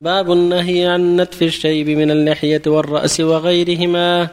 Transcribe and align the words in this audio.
باب 0.00 0.32
النهي 0.32 0.86
عن 0.86 1.16
نتف 1.16 1.42
الشيب 1.42 1.88
من 1.88 2.10
اللحية 2.10 2.62
والرأس 2.66 3.20
وغيرهما 3.20 4.28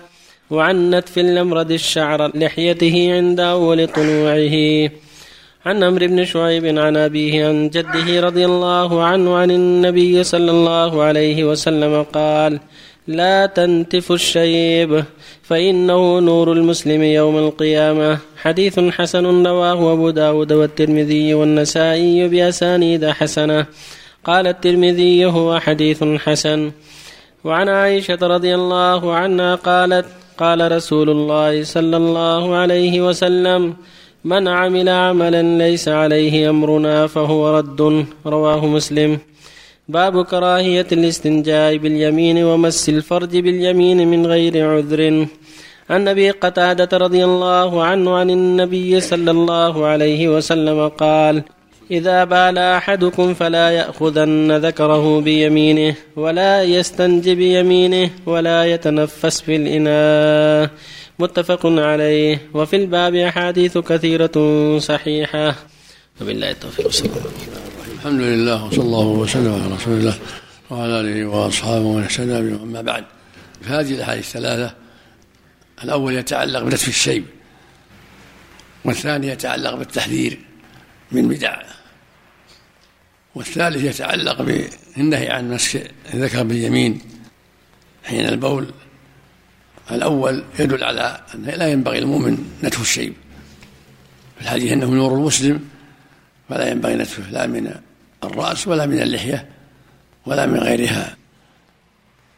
وعن 0.51 0.89
نتف 0.89 1.19
الأمرد 1.19 1.71
شعر 1.71 2.37
لحيته 2.37 3.13
عند 3.15 3.39
أول 3.39 3.87
طلوعه. 3.87 4.89
عن 5.65 5.83
عمرو 5.83 6.07
بن 6.07 6.25
شعيب 6.25 6.65
عن 6.65 6.97
أبيه 6.97 7.47
عن 7.47 7.69
جده 7.69 8.19
رضي 8.19 8.45
الله 8.45 9.03
عنه 9.03 9.35
عن 9.35 9.51
النبي 9.51 10.23
صلى 10.23 10.51
الله 10.51 11.03
عليه 11.03 11.43
وسلم 11.43 12.03
قال 12.03 12.59
لا 13.07 13.45
تنتفوا 13.45 14.11
الشيب 14.11 15.03
فإنه 15.43 16.19
نور 16.19 16.51
المسلم 16.51 17.03
يوم 17.03 17.37
القيامة. 17.37 18.17
حديث 18.37 18.79
حسن 18.79 19.47
رواه 19.47 19.93
أبو 19.93 20.09
داود 20.09 20.53
والترمذي 20.53 21.33
والنسائي 21.33 22.27
بأسانيد 22.27 23.05
حسنة. 23.05 23.65
قال 24.23 24.47
الترمذي 24.47 25.25
هو 25.25 25.59
حديث 25.59 26.03
حسن. 26.03 26.71
وعن 27.43 27.69
عائشة 27.69 28.17
رضي 28.21 28.55
الله 28.55 29.13
عنها 29.13 29.55
قالت 29.55 30.05
قال 30.37 30.71
رسول 30.71 31.09
الله 31.09 31.63
صلى 31.63 31.97
الله 31.97 32.55
عليه 32.55 33.01
وسلم 33.07 33.73
من 34.25 34.47
عمل 34.47 34.89
عملا 34.89 35.43
ليس 35.57 35.87
عليه 35.87 36.49
أمرنا 36.49 37.07
فهو 37.07 37.57
رد. 37.57 38.05
رواه 38.25 38.65
مسلم. 38.65 39.17
باب 39.89 40.25
كراهية 40.25 40.87
الاستنجاء 40.91 41.77
باليمين 41.77 42.43
ومس 42.43 42.89
الفرج 42.89 43.37
باليمين 43.37 44.07
من 44.07 44.25
غير 44.25 44.69
عذر. 44.69 45.27
عن 45.89 46.07
أبي 46.07 46.31
قتادة 46.31 46.97
رضي 46.97 47.23
الله 47.25 47.83
عنه 47.83 48.15
عن 48.15 48.29
النبي 48.29 48.99
صلى 48.99 49.31
الله 49.31 49.85
عليه 49.85 50.27
وسلم 50.27 50.87
قال 50.87 51.43
إذا 51.93 52.23
بال 52.23 52.57
أحدكم 52.57 53.33
فلا 53.33 53.69
يأخذن 53.69 54.57
ذكره 54.57 55.21
بيمينه 55.21 55.95
ولا 56.15 56.63
يستنج 56.63 57.29
بيمينه 57.29 58.09
ولا 58.25 58.65
يتنفس 58.65 59.41
في 59.41 59.55
الإناء. 59.55 60.69
متفق 61.19 61.65
عليه. 61.65 62.41
وفي 62.53 62.75
الباب 62.75 63.15
أحاديث 63.15 63.77
كثيرة 63.77 64.35
صحيحة. 64.79 65.55
وبالله 66.21 66.51
التوفيق. 66.51 67.05
الله 67.05 67.21
الحمد 67.95 68.21
لله 68.21 68.65
وصلى 68.65 68.83
الله 68.83 69.07
وسلم 69.07 69.53
على 69.53 69.75
رسول 69.75 69.93
الله 69.93 70.15
وعلى 70.69 70.99
آله 70.99 71.25
وأصحابه 71.25 71.85
ومن 71.85 72.03
اهتدى 72.03 72.37
أما 72.37 72.81
بعد 72.81 73.03
فهذه 73.61 73.93
الأحاديث 73.93 74.25
الثلاثة 74.25 74.73
الأول 75.83 76.13
يتعلق 76.13 76.63
بنتف 76.63 76.87
الشيب 76.87 77.25
والثاني 78.85 79.27
يتعلق 79.27 79.75
بالتحذير 79.75 80.39
من 81.11 81.27
بدع. 81.27 81.82
والثالث 83.35 83.83
يتعلق 83.83 84.41
بالنهي 84.41 85.29
عن 85.29 85.51
مسك 85.51 85.91
الذكر 86.13 86.43
باليمين 86.43 87.01
حين 88.03 88.25
البول. 88.25 88.73
الأول 89.91 90.43
يدل 90.59 90.83
على 90.83 91.21
أنه 91.35 91.51
لا 91.51 91.67
ينبغي 91.67 91.99
المؤمن 91.99 92.37
نتف 92.63 92.81
الشيب. 92.81 93.13
في 94.35 94.41
الحديث 94.41 94.71
أنه 94.71 94.85
نور 94.85 95.13
المسلم 95.13 95.69
فلا 96.49 96.71
ينبغي 96.71 96.95
نتفه 96.95 97.31
لا 97.31 97.47
من 97.47 97.75
الرأس 98.23 98.67
ولا 98.67 98.85
من 98.85 99.01
اللحية 99.01 99.49
ولا 100.25 100.45
من 100.45 100.59
غيرها. 100.59 101.17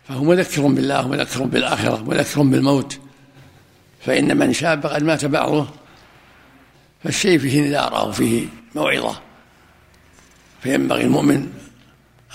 فهو 0.08 0.24
مذكر 0.24 0.68
بالله 0.68 1.06
ومذكر 1.06 1.44
بالآخرة 1.44 2.04
مذكر 2.04 2.42
بالموت. 2.42 3.00
فإن 4.06 4.38
من 4.38 4.54
شاب 4.54 4.86
قد 4.86 5.04
مات 5.04 5.26
بعضه 5.26 5.68
فالشيب 7.04 7.38
فيه 7.38 7.62
نذارة 7.62 8.08
وفيه 8.08 8.48
موعظة. 8.76 9.22
فينبغي 10.66 11.04
للمؤمن 11.04 11.48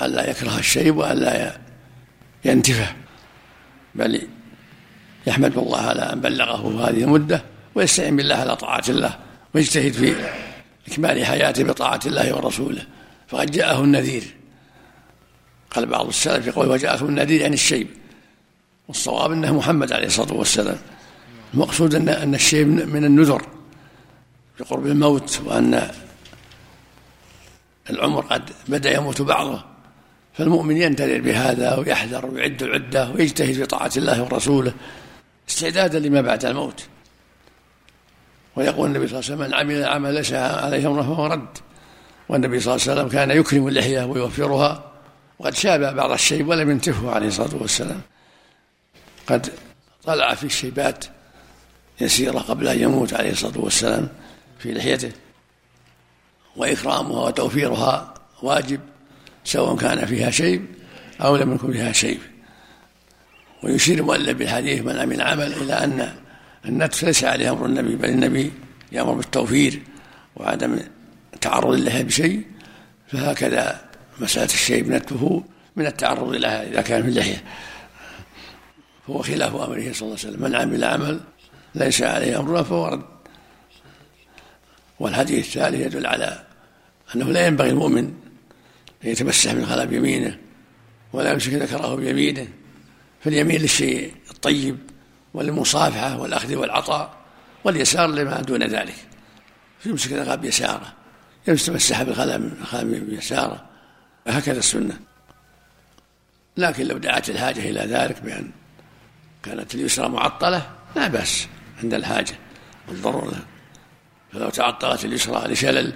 ألا 0.02 0.30
يكره 0.30 0.58
الشيب 0.58 0.96
وألا 0.96 1.58
ينتفه 2.44 2.94
بل 3.94 4.28
يحمد 5.26 5.58
الله 5.58 5.80
على 5.80 6.02
أن 6.02 6.20
بلغه 6.20 6.88
هذه 6.88 7.04
المدة 7.04 7.42
ويستعين 7.74 8.16
بالله 8.16 8.34
على 8.34 8.56
طاعة 8.56 8.84
الله 8.88 9.18
ويجتهد 9.54 9.92
في 9.92 10.14
إكمال 10.88 11.26
حياته 11.26 11.64
بطاعة 11.64 12.00
الله 12.06 12.36
ورسوله. 12.36 12.82
فقد 13.28 13.50
جاءه 13.50 13.84
النذير. 13.84 14.34
قال 15.70 15.86
بعض 15.86 16.06
السلف 16.06 16.46
يقول 16.46 16.68
وجاءه 16.68 17.04
النذير 17.04 17.44
يعني 17.44 17.52
الشيب. 17.52 17.88
والصواب 18.88 19.32
أنه 19.32 19.56
محمد 19.56 19.92
عليه 19.92 20.06
الصلاة 20.06 20.32
والسلام. 20.32 20.78
المقصود 21.54 21.94
أن 21.94 22.08
أن 22.08 22.34
الشيب 22.34 22.68
من 22.68 23.04
النذر 23.04 23.42
بقرب 24.60 24.86
الموت 24.86 25.40
وأن 25.44 25.90
العمر 27.90 28.20
قد 28.20 28.50
بدأ 28.68 28.94
يموت 28.94 29.22
بعضه 29.22 29.64
فالمؤمن 30.32 30.76
ينتظر 30.76 31.20
بهذا 31.20 31.76
ويحذر 31.76 32.26
ويعد 32.26 32.62
العدة 32.62 33.10
ويجتهد 33.10 33.52
في 33.52 33.66
طاعة 33.66 33.90
الله 33.96 34.22
ورسوله 34.22 34.72
استعدادا 35.48 35.98
لما 35.98 36.20
بعد 36.20 36.44
الموت. 36.44 36.84
ويقول 38.56 38.88
النبي 38.88 39.08
صلى 39.08 39.18
الله 39.18 39.30
عليه 39.30 39.34
وسلم 39.34 39.48
من 39.48 39.54
عمل 39.54 39.84
عمل 39.84 40.14
ليس 40.14 40.32
عليه 40.32 40.88
أمره 40.88 41.02
فهو 41.02 41.26
رد. 41.26 41.58
والنبي 42.28 42.60
صلى 42.60 42.74
الله 42.74 42.84
عليه 42.88 42.92
وسلم 42.92 43.08
كان 43.08 43.30
يكرم 43.30 43.68
اللحية 43.68 44.04
ويوفرها 44.04 44.92
وقد 45.38 45.54
شاب 45.54 45.96
بعض 45.96 46.10
الشيب 46.10 46.48
ولم 46.48 46.70
ينتفه 46.70 47.10
عليه 47.10 47.28
الصلاة 47.28 47.56
والسلام. 47.60 48.00
قد 49.26 49.50
طلع 50.04 50.34
فيه 50.34 50.44
شيبات 50.44 51.04
يسيرة 52.00 52.38
قبل 52.38 52.68
أن 52.68 52.80
يموت 52.80 53.14
عليه 53.14 53.30
الصلاة 53.30 53.58
والسلام 53.58 54.08
في 54.58 54.72
لحيته. 54.72 55.12
وإكرامها 56.56 57.26
وتوفيرها 57.26 58.14
واجب 58.42 58.80
سواء 59.44 59.76
كان 59.76 60.06
فيها 60.06 60.30
شيب 60.30 60.66
أو 61.20 61.36
لم 61.36 61.54
يكن 61.54 61.72
فيها 61.72 61.92
شيب 61.92 62.18
ويشير 63.62 63.98
المؤلف 63.98 64.38
بالحديث 64.38 64.82
من 64.82 64.96
عمل 64.96 65.22
عمل 65.22 65.52
إلى 65.52 65.72
أن 65.72 66.14
النتف 66.64 67.02
ليس 67.02 67.24
عليه 67.24 67.50
أمر 67.52 67.66
النبي 67.66 67.96
بل 67.96 68.08
النبي 68.08 68.52
يأمر 68.92 69.12
بالتوفير 69.12 69.82
وعدم 70.36 70.78
تعرض 71.40 71.74
لها 71.74 72.02
بشيء 72.02 72.42
فهكذا 73.08 73.80
مسألة 74.20 74.44
الشيب 74.44 74.88
نتفه 74.88 75.44
من 75.76 75.86
التعرض 75.86 76.28
لها 76.28 76.62
إذا 76.62 76.80
كان 76.80 77.02
في 77.02 77.08
اللحية. 77.08 77.44
فهو 79.06 79.22
خلاف 79.22 79.54
أمره 79.54 79.64
صلى 79.64 79.76
الله 79.78 79.92
عليه 80.02 80.12
وسلم. 80.12 80.42
من 80.42 80.54
عمل 80.54 80.84
عمل 80.84 81.20
ليس 81.74 82.02
عليه 82.02 82.40
أمرنا 82.40 82.62
فهو 82.62 82.86
رد. 82.86 83.19
والحديث 85.00 85.46
الثالث 85.46 85.86
يدل 85.86 86.06
على 86.06 86.44
أنه 87.14 87.24
لا 87.24 87.46
ينبغي 87.46 87.70
المؤمن 87.70 88.04
أن 89.04 89.08
يتمسح 89.08 89.52
من 89.52 89.66
خلا 89.66 89.84
بيمينه 89.84 90.38
ولا 91.12 91.32
يمسك 91.32 91.52
ذكره 91.52 91.94
بيمينه 91.94 92.48
فاليمين 93.24 93.60
للشيء 93.60 94.14
الطيب 94.30 94.78
وللمصافحة 95.34 96.20
والأخذ 96.20 96.56
والعطاء 96.56 97.20
واليسار 97.64 98.06
لما 98.06 98.40
دون 98.40 98.62
ذلك. 98.62 98.94
يمسك 99.86 100.12
الغاب 100.12 100.40
بيساره 100.40 100.92
يتمسح 101.48 102.02
بالخلم 102.02 103.06
بيساره 103.08 103.64
هكذا 104.26 104.58
السنة. 104.58 105.00
لكن 106.56 106.86
لو 106.86 106.98
دعت 106.98 107.30
الحاجة 107.30 107.70
إلى 107.70 107.80
ذلك 107.80 108.22
بأن 108.22 108.50
كانت 109.42 109.74
اليسرى 109.74 110.08
معطلة 110.08 110.70
لا 110.96 111.08
بأس 111.08 111.48
عند 111.82 111.94
الحاجة 111.94 112.34
والضرورة. 112.88 113.46
فلو 114.32 114.50
تعطلت 114.50 115.04
اليسرى 115.04 115.52
لشلل 115.52 115.92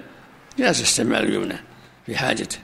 جاز 0.59 0.81
استعمال 0.81 1.23
اليمنى 1.23 1.57
في 2.05 2.17
حاجته 2.17 2.57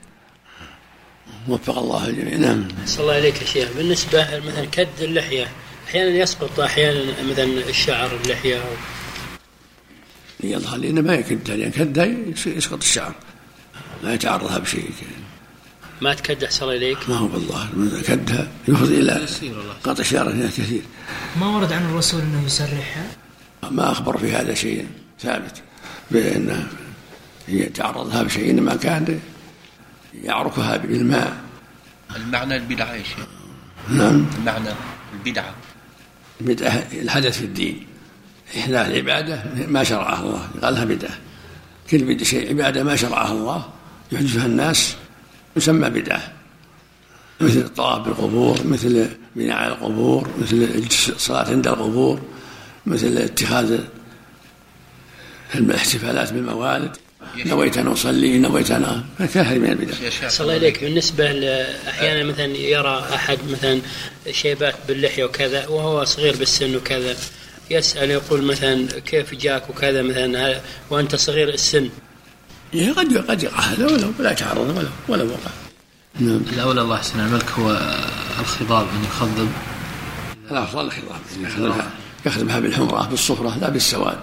وفق 1.47 1.77
الله 1.77 2.07
الجميع. 2.07 2.37
نعم. 2.37 2.67
صلى 2.85 3.01
الله 3.03 3.13
عليك 3.13 3.41
يا 3.41 3.47
شيخ. 3.47 3.69
بالنسبة 3.77 4.39
مثلا 4.39 4.65
كد 4.65 4.87
اللحية 5.01 5.47
أحيانا 5.87 6.09
يسقط 6.09 6.59
أحيانا 6.59 7.23
مثلا 7.31 7.69
الشعر 7.69 8.19
اللحية. 8.23 8.57
أو 8.57 8.69
يظهر 10.43 10.77
لي 10.77 10.89
إنه 10.89 11.01
ما 11.01 11.13
يكدها 11.15 11.55
لأن 11.55 11.71
كدها 11.71 12.05
يسقط 12.45 12.77
الشعر. 12.77 13.15
لا 14.03 14.13
يتعرضها 14.13 14.57
بشيء. 14.57 14.91
ما 16.01 16.13
تكد 16.13 16.43
أحسن 16.43 16.65
إليك؟ 16.65 17.09
ما 17.09 17.15
هو 17.15 17.27
بالله. 17.27 17.69
كدها 18.07 18.47
يفضي 18.67 18.99
إلى 18.99 19.27
قطع 19.83 20.03
شعر 20.03 20.31
كثير. 20.47 20.81
ما 21.39 21.47
ورد 21.47 21.73
عن 21.73 21.89
الرسول 21.89 22.21
إنه 22.21 22.45
يسرحها؟ 22.45 23.07
ما 23.71 23.91
أخبر 23.91 24.17
في 24.17 24.31
هذا 24.31 24.53
شيء. 24.53 24.87
ثابت 25.21 25.61
بانه 26.11 26.67
يتعرضها 27.47 28.23
بشيء 28.23 28.49
انما 28.49 28.75
كان 28.75 29.19
يعرفها 30.23 30.77
بالماء. 30.77 31.37
المعنى 32.15 32.55
البدعة 32.55 32.93
يا 32.93 33.03
شيخ. 33.03 33.27
نعم. 33.89 34.25
المعنى 34.37 34.69
البدعة 35.13 35.55
بدعة 36.41 36.87
الحدث 36.93 37.37
في 37.37 37.45
الدين. 37.45 37.85
إحداث 38.57 38.87
العبادة 38.87 39.43
ما 39.67 39.83
شرعها 39.83 40.21
الله. 40.21 40.49
قال 40.63 40.73
لها 40.73 40.85
بدعة 40.85 41.17
كل 41.89 41.97
بدعة 41.97 42.23
شيء 42.23 42.49
عبادة 42.49 42.83
ما 42.83 42.95
شرعها 42.95 43.31
الله. 43.31 43.69
يحدثها 44.11 44.45
الناس 44.45 44.95
يسمى 45.55 45.89
بدعة 45.89 46.31
مثل 47.41 47.57
الطواف 47.57 48.05
بالقبور 48.05 48.67
مثل 48.67 49.07
بناء 49.35 49.67
القبور 49.67 50.27
مثل 50.41 50.85
الصلاة 51.09 51.49
عند 51.51 51.67
القبور 51.67 52.21
مثل 52.85 53.17
اتخاذ 53.17 53.79
الاحتفالات 55.55 56.33
بالموالد. 56.33 56.97
نويت 57.45 57.77
أن 57.77 57.87
أصلي 57.87 58.39
نويت 58.39 58.71
أن 58.71 59.03
كثير 59.19 59.59
من 59.59 59.69
البدع 59.69 59.93
يا 60.03 60.09
شيخ 60.09 60.29
صلى 60.29 60.41
الله 60.43 60.53
عليك. 60.53 60.83
بالنسبة 60.83 61.31
ل- 61.31 61.65
أحيانا 61.89 62.23
مثلا 62.23 62.45
يرى 62.57 63.05
أحد 63.15 63.37
مثلا 63.51 63.81
شيبات 64.31 64.75
باللحية 64.87 65.23
وكذا 65.23 65.67
وهو 65.67 66.03
صغير 66.03 66.35
بالسن 66.35 66.75
وكذا 66.75 67.15
يسأل 67.71 68.11
يقول 68.11 68.41
مثلا 68.43 68.87
كيف 69.05 69.33
جاك 69.35 69.69
وكذا 69.69 70.01
مثلا 70.01 70.61
وأنت 70.89 71.15
صغير 71.15 71.49
السن؟ 71.49 71.89
يعني 72.73 72.91
قد 72.91 73.17
قد 73.17 73.43
يقع. 73.43 73.59
هذا 73.59 73.85
ولو 73.85 74.11
لا 74.19 74.31
يتعرض 74.31 74.77
ولو 74.77 74.87
ولو 75.07 75.25
وقع. 75.31 75.51
نعم. 76.19 76.41
الأولى 76.53 76.81
الله 76.81 76.95
يحسن 76.95 77.19
عملك. 77.19 77.49
هو 77.49 77.71
الخضاب 78.39 78.87
أن 78.87 79.03
يخضب. 79.03 79.49
الأفضل 80.51 80.91
الخضاب. 81.41 81.85
يخدمها 82.25 82.59
بالحمرة 82.59 83.07
بالصفرة 83.09 83.57
لا 83.61 83.69
بالسواد. 83.69 84.17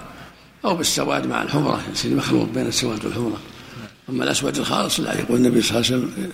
أو 0.64 0.74
بالسواد 0.74 1.26
مع 1.26 1.42
الحمرة 1.42 1.80
يصير 1.92 2.14
مخلوط 2.14 2.48
بين 2.48 2.66
السواد 2.66 3.04
والحمرة. 3.04 3.40
أما 4.08 4.24
الأسود 4.24 4.56
الخالص 4.56 5.00
لا 5.00 5.18
يقول 5.18 5.36
النبي 5.36 5.62
صلى 5.62 5.78
الله 5.78 5.86
عليه 5.86 5.96
وسلم 5.96 6.30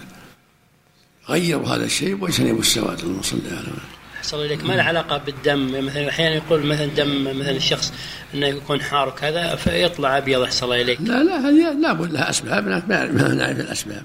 غيروا 1.28 1.68
هذا 1.68 1.84
الشيء 1.84 2.22
واجتنبوا 2.22 2.60
السواد 2.60 3.00
اللهم 3.00 3.22
صل 3.22 3.40
على 3.46 3.56
محمد 3.56 3.78
صلى 4.22 4.42
الله 4.42 4.54
عليك 4.54 4.64
ما 4.64 4.72
له 4.72 4.82
علاقة 4.82 5.18
بالدم؟ 5.18 5.86
مثلا 5.86 6.08
أحيانا 6.08 6.34
يقول 6.34 6.66
مثلا 6.66 6.86
دم 6.86 7.24
مثلا 7.24 7.56
الشخص 7.56 7.92
أنه 8.34 8.46
يكون 8.46 8.82
حار 8.82 9.08
وكذا 9.08 9.54
فيطلع 9.54 10.18
أبيض. 10.18 10.42
أحسن 10.42 10.64
الله 10.64 10.80
إليك. 10.80 11.00
لا 11.00 11.24
لا 11.24 11.48
هذه 11.48 11.72
لابد 11.82 12.12
لها 12.12 12.30
أسباب 12.30 12.68
ما 12.68 13.34
نعرف 13.34 13.60
الأسباب. 13.60 14.02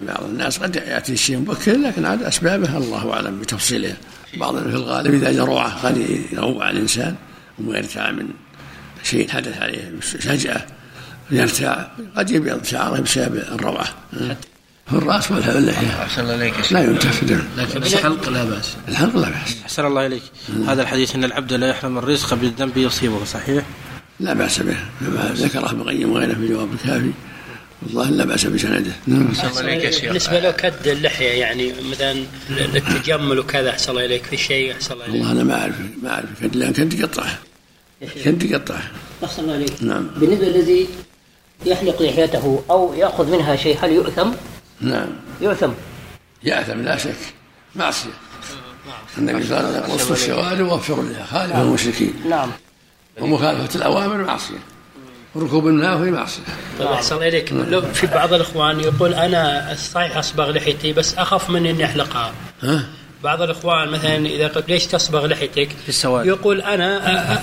بعض 0.00 0.24
الناس 0.24 0.58
قد 0.58 0.76
يأتي 0.76 1.12
الشيء 1.12 1.36
مبكر 1.36 1.72
لكن 1.72 2.04
عاد 2.04 2.22
أسبابه 2.22 2.78
الله 2.78 3.12
أعلم 3.12 3.40
بتفصيلها 3.40 3.96
بعض 4.36 4.58
في 4.58 4.76
الغالب 4.76 5.14
إذا 5.14 5.32
جروعه 5.32 5.86
قد 5.86 5.96
يروع 6.32 6.70
الإنسان 6.70 7.16
ويرتاع 7.64 8.10
من 8.10 8.28
شيء 9.02 9.30
حدث 9.30 9.58
عليه 9.62 9.92
فجأة 10.00 10.66
يرتاع 11.30 11.90
قد 12.16 12.30
يبيض 12.30 12.64
شعره 12.64 13.00
بسبب 13.00 13.36
الروعة. 13.36 13.88
في 14.90 14.98
الرأس 14.98 15.30
واللحيه 15.30 16.02
أحسن 16.02 16.22
الله 16.22 16.52
شيخ. 16.52 16.72
لا 16.72 16.80
ينتف 16.80 17.24
دم 17.24 17.42
لكن 17.56 17.82
الحلق 17.82 18.28
لا 18.28 18.44
بأس. 18.44 18.76
الحلق 18.88 19.16
لا 19.16 19.28
بأس. 19.28 19.56
أحسن 19.64 19.86
الله 19.86 20.06
إليك. 20.06 20.22
هذا 20.66 20.82
الحديث 20.82 21.14
أن 21.14 21.24
العبد 21.24 21.52
لا 21.52 21.68
يحرم 21.68 21.98
الرزق 21.98 22.34
بالذنب 22.34 22.76
يصيبه 22.76 23.24
صحيح؟ 23.24 23.64
لا 24.20 24.32
بأس 24.34 24.60
به. 24.62 24.76
كما 25.00 25.32
ذكره 25.34 25.70
ابن 25.70 25.80
القيم 25.80 26.12
وغيره 26.12 26.34
في 26.34 26.48
جواب 26.48 26.72
الكافي. 26.72 27.10
والله 27.82 28.10
لا 28.10 28.24
بأس 28.24 28.46
بسنده. 28.46 28.92
نعم. 29.06 29.28
أحسن 29.28 29.48
الله 29.48 29.60
عليك 29.72 29.84
يا 29.84 29.90
شيخ. 29.90 30.04
بالنسبة 30.04 30.40
له 30.40 30.50
كد 30.50 30.86
اللحية 30.86 31.30
يعني 31.30 31.72
مثلا 31.90 32.24
للتجمل 32.50 33.38
وكذا 33.38 33.70
أحسن 33.70 33.90
الله 33.90 34.04
إليك. 34.04 34.24
في 34.24 34.36
شيء 34.36 34.72
أحسن 34.72 34.94
الله 34.94 35.04
إليك؟ 35.04 35.14
والله 35.14 35.32
أنا 35.32 35.44
ما 35.44 35.60
أعرف 35.60 35.74
ما 36.02 36.10
أعرف. 36.10 36.28
كد 36.42 36.56
لأن 36.56 36.72
كنت 36.72 36.94
يقطعه 36.94 37.38
كنت 38.24 38.42
يقطعه 38.42 38.82
أحسن 39.24 39.42
الله 39.42 39.54
عليك. 39.54 39.82
نعم. 39.82 40.06
بالنسبة 40.16 40.46
الذي 40.46 40.88
يحلق 41.66 42.02
لحيته 42.02 42.62
أو 42.70 42.94
يأخذ 42.94 43.30
منها 43.30 43.56
شيء 43.56 43.78
هل 43.82 43.92
يؤثم؟ 43.92 44.30
نعم. 44.80 45.08
يؤثم. 45.40 45.70
يأثم 46.42 46.80
لا 46.80 46.96
شك. 46.96 47.16
معصية. 47.74 48.10
النبي 49.18 49.46
صلى 49.46 49.60
الله 49.60 49.68
عليه 49.68 49.78
وسلم 49.78 49.94
وصف 49.94 50.12
الشوارع 50.12 50.62
ووفروا 50.62 51.04
لها 51.04 51.24
خالف 51.24 51.56
المشركين. 51.56 52.14
نعم. 52.28 52.50
ومخالفة 53.20 53.76
الأوامر 53.76 54.16
معصية. 54.16 54.58
وركوب 55.34 55.68
النافذ 55.68 56.10
معصية. 56.10 56.42
طيب 56.78 56.88
أحسن 56.88 57.14
الله 57.14 57.28
إليك 57.28 57.52
لو 57.52 57.82
في 57.82 58.06
بعض 58.06 58.32
الإخوان 58.32 58.80
يقول 58.80 59.14
أنا 59.14 59.74
صحيح 59.92 60.16
أصبغ 60.16 60.50
لحيتي 60.50 60.92
بس 60.92 61.14
أخاف 61.14 61.50
من 61.50 61.66
إني 61.66 61.84
أحلقها 61.84 62.32
ها؟ 62.62 62.88
بعض 63.24 63.42
الإخوان 63.42 63.88
مثلا 63.88 64.26
إذا 64.26 64.48
قلت 64.48 64.68
ليش 64.68 64.86
تصبغ 64.86 65.26
لحيتك؟ 65.26 65.68
في 65.82 65.88
السواد. 65.88 66.26
يقول 66.26 66.62
أ- 66.62 66.66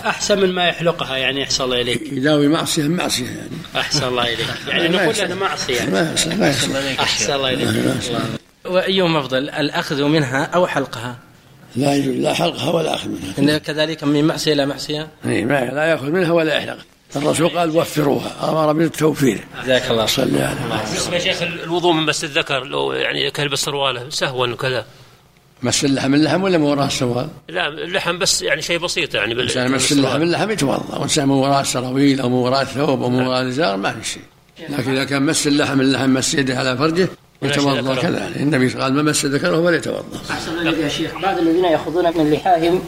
أحسن 0.07 0.39
من 0.39 0.51
ما 0.51 0.67
يحلقها 0.67 1.17
يعني 1.17 1.43
أحسن 1.43 1.63
الله 1.63 1.81
إليك. 1.81 2.01
يداوي 2.13 2.47
معصية 2.47 2.87
معصية 2.87 3.25
يعني. 3.25 3.49
أحسن 3.75 4.07
الله 4.07 4.23
إليك. 4.23 4.47
يعني 4.67 4.87
نقول 4.87 5.09
يصح. 5.09 5.23
أنا 5.23 5.35
معصية. 5.35 5.85
ما 5.85 6.13
يصح 6.13 6.67
ما 6.69 6.95
أحسن 6.99 7.33
الله 7.33 7.49
إليك 7.53 7.93
وأيهما 8.65 9.19
أفضل 9.19 9.49
الأخذ 9.49 10.03
منها 10.03 10.43
أو 10.43 10.67
حلقها؟ 10.67 11.17
لا 11.75 11.95
يجوز 11.95 12.15
لا 12.15 12.33
حلقها 12.33 12.69
ولا 12.71 12.95
أخذ 12.95 13.09
منها. 13.09 13.33
إن 13.53 13.57
كذلك 13.57 14.03
من 14.03 14.27
معصية 14.27 14.53
إلى 14.53 14.65
معصية؟ 14.65 15.07
إيه، 15.25 15.45
ما 15.45 15.65
لا 15.65 15.83
يأخذ 15.85 16.05
منها 16.11 16.31
ولا 16.31 16.57
يحلقها 16.57 16.85
الرسول 17.15 17.49
قال 17.49 17.77
وفروها 17.77 18.49
أمر 18.49 18.73
بالتوفير. 18.73 19.43
جزاك 19.63 19.91
الله. 19.91 20.05
صلى 20.05 20.41
على 20.43 20.55
بالنسبة 20.85 21.15
يا 21.15 21.19
شيخ 21.19 21.41
الوضوء 21.41 21.93
من 21.93 22.05
مس 22.05 22.23
الذكر 22.23 22.63
لو 22.63 22.91
يعني 22.93 23.31
كلبس 23.31 23.59
سرواله 23.59 24.09
سهوا 24.09 24.47
وكذا. 24.47 24.85
مس 25.63 25.85
اللحم 25.85 26.13
اللحم 26.13 26.43
ولا 26.43 26.57
من 26.57 26.63
وراء 26.63 26.87
السوال؟ 26.87 27.27
لا 27.49 27.67
اللحم 27.67 28.17
بس 28.19 28.41
يعني 28.41 28.61
شيء 28.61 28.79
بسيط 28.79 29.15
يعني 29.15 29.33
بال- 29.33 29.43
الإنسان 29.43 29.71
مس 29.71 29.91
اللحم 29.91 30.21
اللحم 30.21 30.51
يتوضأ 30.51 30.93
والإنسان 30.93 31.27
من 31.27 31.35
وراء 31.35 31.61
السراويل 31.61 32.21
أو 32.21 32.29
من 32.29 32.35
وراء 32.35 32.61
الثوب 32.61 33.03
أو 33.03 33.09
من 33.09 33.21
وراء 33.27 33.41
الإزار 33.41 33.77
ما 33.77 33.91
في 33.91 34.09
شيء. 34.09 34.21
لكن 34.69 34.91
إذا 34.91 35.03
كان 35.03 35.23
مس 35.23 35.47
اللحم 35.47 35.81
اللحم 35.81 36.09
مس 36.09 36.33
يده 36.33 36.57
على 36.59 36.77
فرجه 36.77 37.07
يتوضأ 37.41 37.95
كذلك. 37.95 38.37
النبي 38.37 38.67
قال 38.69 38.93
ما 38.93 39.01
مس 39.01 39.25
ذكره 39.25 39.81
أحسن 40.31 40.51
الله 40.51 40.61
إليك 40.61 40.79
يا 40.83 40.89
شيخ. 40.89 41.11
بعض 41.21 41.37
الذين 41.37 41.65
يأخذون 41.65 42.05
من 42.17 42.31
لحاهم 42.33 42.81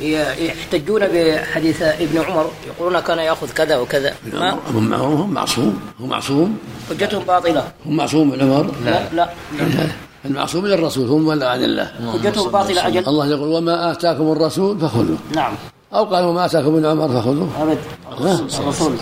يحتجون 0.00 1.02
بحديث 1.12 1.82
ابن 1.82 2.18
عمر 2.18 2.50
يقولون 2.66 3.00
كان 3.00 3.18
يأخذ 3.18 3.50
كذا 3.52 3.76
وكذا. 3.76 4.14
ما؟ 4.32 4.58
هم 4.74 4.94
هم 4.94 5.34
معصوم 5.34 5.80
هو 6.00 6.06
معصوم. 6.06 6.58
حجتهم 6.90 7.24
باطلة. 7.24 7.72
هم 7.86 7.96
معصوم 7.96 8.32
ابن 8.32 8.52
عمر؟ 8.52 8.74
لا. 8.84 9.08
لا. 9.12 9.28
المعصوم 10.28 10.66
للرسول 10.66 11.08
هم 11.08 11.26
ولا 11.26 11.48
عن 11.48 11.64
الله 11.64 11.92
حجتهم 12.12 12.50
باطلة 12.50 12.86
أجل. 12.86 13.08
الله 13.08 13.26
يقول 13.26 13.48
وما 13.48 13.92
آتاكم 13.92 14.32
الرسول 14.32 14.78
فخذوه. 14.80 15.18
نعم. 15.34 15.54
أو 15.94 16.04
قال 16.04 16.24
وما 16.24 16.46
آتاكم 16.46 16.74
ابن 16.74 16.86
عمر 16.86 17.08
فخذوه. 17.08 17.62
أبد. 17.62 17.78
الرسول. 18.60 18.96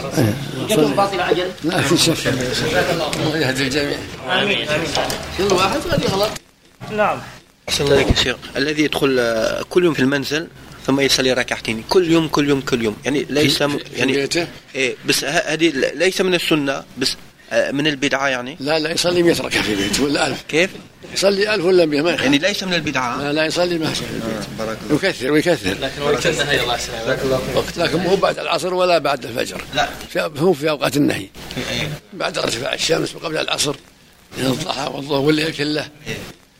حجتهم 0.62 0.93
باطلة 0.94 1.31
أجل. 1.31 1.49
لا 1.64 1.81
في 1.81 1.96
شك. 1.96 2.26
الله 3.26 3.38
يهدي 3.38 3.62
الجميع. 3.62 3.99
آمين. 4.31 4.69
آمين 4.69 4.88
كل 5.38 5.55
واحد؟ 5.55 5.81
قد 5.81 6.05
يغلط. 6.05 6.31
نعم. 6.93 7.19
أحسن 7.69 7.84
الله 7.84 8.00
يا 8.00 8.14
شيخ. 8.14 8.37
الذي 8.56 8.82
يدخل 8.84 9.17
آه، 9.19 9.62
كل 9.70 9.84
يوم 9.84 9.94
في 9.94 10.00
المنزل 10.00 10.49
ثم 10.87 11.00
يصلي 11.00 11.32
ركعتين. 11.32 11.84
كل 11.88 12.11
يوم 12.11 12.28
كل 12.28 12.49
يوم 12.49 12.61
كل 12.61 12.82
يوم. 12.82 12.96
يعني 13.05 13.26
ليس 13.31 13.61
يعني؟ 13.96 14.28
إيه 14.75 14.96
بس 15.06 15.25
هذه 15.25 15.73
ليس 15.94 16.20
من 16.20 16.34
السنة 16.34 16.82
بس 16.99 17.17
من 17.53 17.87
البدعة 17.87 18.29
يعني؟ 18.29 18.57
لا 18.61 18.79
لا 18.79 18.91
يصلي 18.91 19.23
100 19.23 19.41
ركعة 19.41 19.63
في 19.63 19.75
بيته 19.75 20.05
ولا 20.05 20.27
ألف. 20.27 20.43
كيف؟ 20.49 20.71
يصلي 21.15 21.55
ألف 21.55 21.65
ولا 21.65 21.87
100 21.87 22.03
ما 22.03 22.11
يخالف. 22.11 22.25
يعني 22.25 22.39
ليس 22.39 22.63
من 22.63 22.75
البدعة. 22.75 23.23
لا 23.23 23.33
لا 23.33 23.45
يصلي 23.47 23.79
ما 23.79 23.95
شاء 23.95 24.09
في 24.09 24.47
بارك 24.59 24.79
البيت 24.91 25.05
يكثر 25.05 25.33
ويكثر 25.33 25.77
لكن 25.81 26.03
وقت 26.03 26.27
النهي 26.27 26.63
الله 26.63 26.75
يسلمك 26.75 27.19
وقت 27.55 27.79
لكن 27.79 27.99
مو 27.99 28.17
بعد 28.17 28.39
العصر 28.39 28.75
ولا 28.75 28.99
بعد 28.99 29.25
الفجر. 29.25 29.61
لا. 29.75 29.89
هو 30.39 30.53
في 30.53 30.71
أوقات 30.71 30.97
النهي. 30.97 31.27
بعد 32.13 32.39
ارتفاع 32.39 32.75
الشمس 32.75 33.15
وقبل 33.15 33.37
العصر 33.37 33.77
من 34.39 34.47
الضحى 34.47 34.91
والظهر 34.95 35.21
والليل 35.21 35.53
كله. 35.53 35.89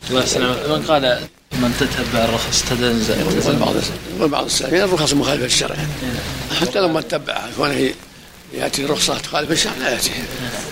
الله 0.09 0.23
يسلمك. 0.23 0.57
من 0.69 0.85
قال 0.87 1.19
من 1.51 1.75
تتبع 1.79 2.25
الرخص 2.25 2.65
تدنزل 2.69 3.59
بعض 3.59 3.75
يقول 4.17 4.29
بعض 4.29 4.45
السلفيين 4.45 4.83
الرخص 4.83 5.13
مخالفة 5.13 5.43
للشرع. 5.43 5.75
حتى 6.61 6.79
لو 6.79 6.87
ما 6.87 6.99
اتبعها 6.99 7.49
كونه 7.57 7.93
يأتي 8.53 8.85
رخصة 8.85 9.17
تخالف 9.17 9.51
الشرع 9.51 9.73
لا 9.79 9.89
ياتي 9.89 10.11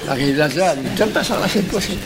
لكن 0.07 0.23
إذا 0.23 0.47
زاد 0.47 0.85
يتبع 0.85 1.21
صار 1.21 1.45
اشد 1.45 1.73
واشد 1.73 1.97